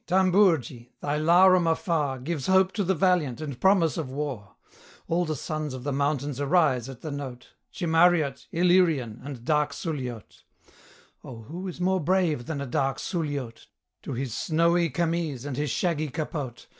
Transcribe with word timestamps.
Tambourgi! 0.07 0.89
thy 0.99 1.15
larum 1.19 1.67
afar 1.67 2.17
Gives 2.17 2.47
hope 2.47 2.71
to 2.71 2.83
the 2.83 2.95
valiant, 2.95 3.39
and 3.39 3.59
promise 3.61 3.97
of 3.97 4.09
war; 4.09 4.55
All 5.07 5.25
the 5.25 5.35
sons 5.35 5.75
of 5.75 5.83
the 5.83 5.91
mountains 5.93 6.41
arise 6.41 6.89
at 6.89 7.01
the 7.01 7.11
note, 7.11 7.49
Chimariot, 7.71 8.47
Illyrian, 8.51 9.21
and 9.23 9.45
dark 9.45 9.73
Suliote! 9.73 10.41
Oh! 11.23 11.43
who 11.43 11.67
is 11.67 11.79
more 11.79 11.99
brave 11.99 12.47
than 12.47 12.59
a 12.61 12.65
dark 12.65 12.97
Suliote, 12.97 13.67
To 14.01 14.13
his 14.13 14.35
snowy 14.35 14.89
camese 14.89 15.45
and 15.45 15.55
his 15.55 15.69
shaggy 15.69 16.09
capote? 16.09 16.65